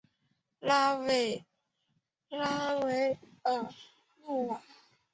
[0.61, 1.45] 拉韦
[2.31, 3.15] 尔
[4.23, 4.63] 努瓦。